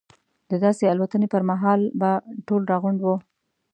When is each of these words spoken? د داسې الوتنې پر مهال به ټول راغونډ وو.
د 0.49 0.51
داسې 0.63 0.83
الوتنې 0.93 1.27
پر 1.33 1.41
مهال 1.49 1.81
به 1.99 2.11
ټول 2.47 2.61
راغونډ 2.71 2.99
وو. 3.01 3.15